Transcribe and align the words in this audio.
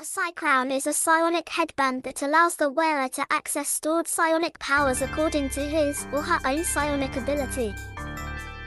A 0.00 0.04
Psycrown 0.04 0.70
is 0.70 0.86
a 0.86 0.92
psionic 0.92 1.48
headband 1.48 2.04
that 2.04 2.22
allows 2.22 2.54
the 2.54 2.70
wearer 2.70 3.08
to 3.08 3.26
access 3.30 3.68
stored 3.68 4.06
psionic 4.06 4.56
powers 4.60 5.02
according 5.02 5.50
to 5.50 5.60
his 5.60 6.06
or 6.12 6.22
her 6.22 6.38
own 6.48 6.62
psionic 6.62 7.16
ability. 7.16 7.74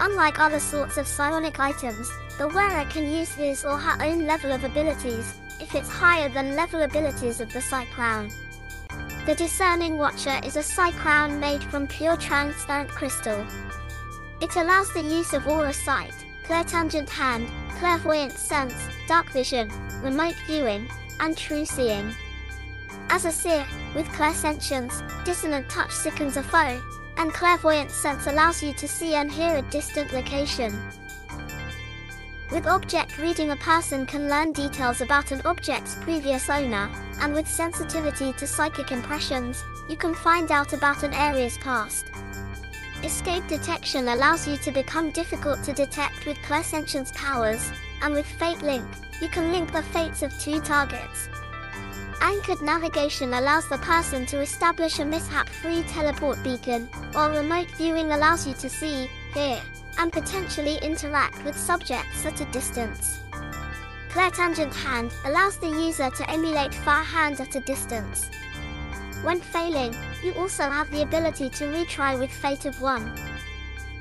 Unlike 0.02 0.42
other 0.42 0.60
sorts 0.60 0.98
of 0.98 1.08
psionic 1.08 1.58
items, 1.58 2.12
the 2.38 2.50
wearer 2.50 2.84
can 2.90 3.10
use 3.10 3.34
his 3.34 3.64
or 3.64 3.78
her 3.78 4.04
own 4.04 4.28
level 4.28 4.52
of 4.52 4.66
abilities, 4.66 5.40
if 5.62 5.74
it's 5.74 5.88
higher 5.88 6.28
than 6.28 6.58
level 6.58 6.82
abilities 6.82 7.40
of 7.40 7.50
the 7.54 7.60
Psycrown. 7.60 8.30
The 9.26 9.36
Discerning 9.36 9.98
Watcher 9.98 10.38
is 10.44 10.58
a 10.58 10.60
Psycrown 10.60 11.40
made 11.40 11.64
from 11.64 11.88
pure 11.88 12.18
transparent 12.18 12.90
crystal. 12.90 13.48
It 14.42 14.54
allows 14.58 14.94
the 14.94 15.02
use 15.02 15.32
of 15.32 15.48
aura 15.48 15.72
sight, 15.72 16.26
clairtangent 16.44 17.08
hand, 17.08 17.50
clairvoyant 17.80 18.34
sense, 18.34 18.76
dark 19.08 19.32
vision, 19.32 19.72
remote 20.04 20.36
viewing, 20.46 20.90
and 21.20 21.38
true 21.38 21.66
seeing. 21.66 22.14
As 23.10 23.26
a 23.26 23.32
seer, 23.32 23.66
with 23.96 24.08
clairsentience, 24.08 25.02
dissonant 25.26 25.70
touch 25.70 25.92
sickens 25.92 26.38
a 26.38 26.44
foe, 26.44 26.82
and 27.18 27.34
clairvoyant 27.34 27.92
sense 27.92 28.28
allows 28.28 28.64
you 28.64 28.74
to 28.74 28.88
see 28.88 29.16
and 29.16 29.32
hear 29.32 29.58
a 29.58 29.62
distant 29.64 30.14
location. 30.14 30.74
With 32.52 32.68
object 32.68 33.18
reading 33.18 33.52
a 33.52 33.56
person 33.58 34.06
can 34.06 34.28
learn 34.28 34.52
details 34.52 35.00
about 35.02 35.32
an 35.32 35.42
object's 35.46 35.96
previous 35.96 36.50
owner, 36.50 36.90
and 37.22 37.34
with 37.34 37.48
sensitivity 37.48 38.34
to 38.34 38.48
psychic 38.48 38.92
impressions, 38.92 39.64
you 39.88 39.96
can 39.96 40.14
find 40.14 40.52
out 40.52 40.74
about 40.74 41.04
an 41.04 41.14
area's 41.14 41.58
past. 41.60 42.08
Escape 43.04 43.48
detection 43.48 44.10
allows 44.10 44.48
you 44.48 44.58
to 44.58 44.72
become 44.72 45.10
difficult 45.12 45.64
to 45.64 45.74
detect 45.74 46.26
with 46.26 46.38
clairsentience 46.38 47.14
powers, 47.16 47.72
and 48.02 48.14
with 48.14 48.26
Fate 48.26 48.62
Link, 48.62 48.86
you 49.22 49.28
can 49.28 49.52
link 49.52 49.72
the 49.72 49.84
fates 49.84 50.22
of 50.24 50.38
two 50.40 50.60
targets. 50.62 51.30
Anchored 52.22 52.62
navigation 52.62 53.34
allows 53.34 53.68
the 53.68 53.80
person 53.80 54.26
to 54.28 54.42
establish 54.42 55.00
a 55.00 55.06
mishap-free 55.06 55.84
teleport 55.84 56.44
beacon, 56.44 56.88
while 57.14 57.32
remote 57.32 57.70
viewing 57.72 58.12
allows 58.12 58.48
you 58.48 58.54
to 58.54 58.70
see, 58.70 59.10
hear, 59.34 59.60
and 59.98 60.14
potentially 60.14 60.78
interact 60.84 61.44
with 61.44 61.58
subjects 61.58 62.26
at 62.26 62.40
a 62.40 62.46
distance. 62.46 63.20
Clairtangent 64.10 64.74
Hand 64.76 65.12
allows 65.26 65.58
the 65.58 65.68
user 65.68 66.10
to 66.12 66.30
emulate 66.30 66.74
Far 66.74 67.04
Hand 67.04 67.40
at 67.40 67.56
a 67.56 67.60
distance. 67.62 68.30
When 69.24 69.40
failing, 69.40 69.96
you 70.24 70.34
also 70.34 70.64
have 70.64 70.90
the 70.90 71.04
ability 71.04 71.50
to 71.50 71.66
retry 71.66 72.18
with 72.18 72.32
Fate 72.32 72.66
of 72.66 72.82
One. 72.82 73.12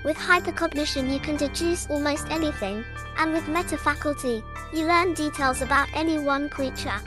With 0.02 0.16
hypercognition 0.16 1.12
you 1.12 1.20
can 1.20 1.36
deduce 1.36 1.88
almost 1.90 2.26
anything, 2.30 2.84
and 3.18 3.32
with 3.32 3.46
meta 3.48 3.76
faculty, 3.76 4.42
you 4.72 4.86
learn 4.86 5.12
details 5.12 5.60
about 5.60 5.88
any 5.92 6.18
one 6.18 6.48
creature. 6.48 6.98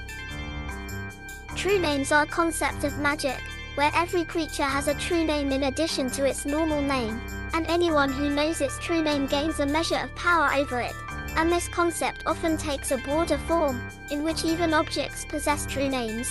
True 1.55 1.79
names 1.79 2.11
are 2.11 2.23
a 2.23 2.27
concept 2.27 2.83
of 2.83 2.99
magic, 2.99 3.41
where 3.75 3.91
every 3.95 4.25
creature 4.25 4.63
has 4.63 4.87
a 4.87 4.93
true 4.95 5.23
name 5.23 5.51
in 5.51 5.63
addition 5.63 6.09
to 6.11 6.25
its 6.25 6.45
normal 6.45 6.81
name, 6.81 7.19
and 7.53 7.65
anyone 7.67 8.11
who 8.11 8.29
knows 8.29 8.61
its 8.61 8.77
true 8.77 9.01
name 9.01 9.25
gains 9.25 9.59
a 9.59 9.65
measure 9.65 9.97
of 9.97 10.15
power 10.15 10.53
over 10.53 10.79
it. 10.81 10.93
And 11.35 11.51
this 11.51 11.67
concept 11.67 12.23
often 12.27 12.57
takes 12.57 12.91
a 12.91 12.97
broader 12.97 13.39
form, 13.39 13.81
in 14.11 14.23
which 14.23 14.45
even 14.45 14.73
objects 14.73 15.25
possess 15.25 15.65
true 15.65 15.89
names. 15.89 16.29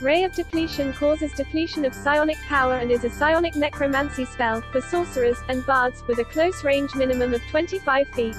Ray 0.00 0.22
of 0.22 0.32
Depletion 0.32 0.92
causes 0.92 1.32
depletion 1.32 1.84
of 1.84 1.92
psionic 1.92 2.36
power 2.46 2.74
and 2.74 2.92
is 2.92 3.02
a 3.02 3.10
psionic 3.10 3.56
necromancy 3.56 4.24
spell 4.24 4.60
for 4.70 4.80
sorcerers 4.80 5.38
and 5.48 5.66
bards 5.66 6.04
with 6.06 6.20
a 6.20 6.24
close 6.24 6.62
range 6.62 6.94
minimum 6.94 7.34
of 7.34 7.42
25 7.50 8.06
feet. 8.10 8.36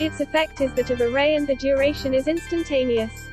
Its 0.00 0.18
effect 0.18 0.60
is 0.60 0.72
that 0.74 0.90
of 0.90 1.00
a 1.00 1.08
ray 1.10 1.36
and 1.36 1.46
the 1.46 1.54
duration 1.54 2.12
is 2.12 2.26
instantaneous. 2.26 3.28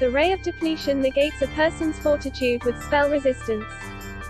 The 0.00 0.10
ray 0.10 0.32
of 0.32 0.42
depletion 0.42 1.00
negates 1.00 1.40
a 1.40 1.46
person's 1.48 2.00
fortitude 2.00 2.64
with 2.64 2.82
spell 2.82 3.08
resistance. 3.08 3.64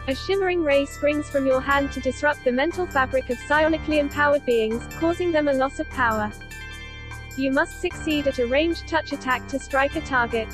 A 0.09 0.15
shimmering 0.15 0.62
ray 0.62 0.84
springs 0.84 1.31
from 1.31 1.47
your 1.47 1.62
hand 1.62 1.91
to 1.93 2.00
disrupt 2.00 2.45
the 2.45 2.53
mental 2.53 2.84
fabric 2.84 3.31
of 3.31 3.39
psionically 3.39 3.97
empowered 3.97 4.44
beings, 4.44 4.87
causing 5.00 5.33
them 5.33 5.49
a 5.49 5.54
loss 5.54 5.81
of 5.81 5.89
power. 5.89 6.31
You 7.39 7.50
must 7.50 7.81
succeed 7.81 8.27
at 8.27 8.41
a 8.41 8.47
ranged 8.47 8.87
touch 8.87 9.12
attack 9.12 9.49
to 9.49 9.59
strike 9.59 9.97
a 9.97 10.03
target. 10.03 10.49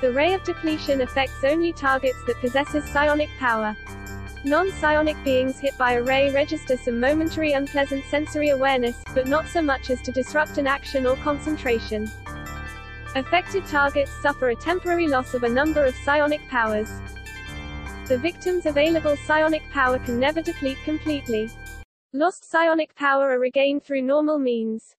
The 0.00 0.12
ray 0.12 0.32
of 0.32 0.44
depletion 0.44 1.00
affects 1.00 1.42
only 1.42 1.72
targets 1.72 2.18
that 2.26 2.40
possesses 2.40 2.84
psionic 2.90 3.30
power. 3.38 3.76
Non-psionic 4.44 5.16
beings 5.24 5.58
hit 5.58 5.76
by 5.76 5.94
a 5.94 6.02
ray 6.02 6.32
register 6.32 6.76
some 6.76 7.00
momentary 7.00 7.52
unpleasant 7.52 8.04
sensory 8.04 8.50
awareness, 8.50 8.96
but 9.12 9.26
not 9.26 9.48
so 9.48 9.60
much 9.60 9.90
as 9.90 10.00
to 10.02 10.12
disrupt 10.12 10.56
an 10.58 10.68
action 10.68 11.04
or 11.04 11.16
concentration. 11.16 12.08
Affected 13.16 13.66
targets 13.66 14.12
suffer 14.22 14.50
a 14.50 14.54
temporary 14.54 15.08
loss 15.08 15.34
of 15.34 15.42
a 15.42 15.48
number 15.48 15.84
of 15.84 15.94
psionic 16.04 16.40
powers. 16.48 16.90
The 18.06 18.18
victim's 18.18 18.66
available 18.66 19.16
psionic 19.16 19.62
power 19.72 19.98
can 19.98 20.20
never 20.20 20.40
deplete 20.40 20.78
completely. 20.84 21.50
Lost 22.12 22.48
psionic 22.48 22.94
power 22.94 23.30
are 23.32 23.40
regained 23.40 23.82
through 23.82 24.02
normal 24.02 24.38
means. 24.38 24.94